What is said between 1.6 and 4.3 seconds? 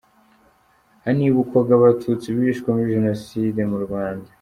Abatutsi bishwe muri Jenoside mu Rwanda.